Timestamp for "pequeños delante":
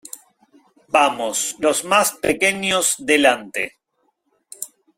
2.13-3.77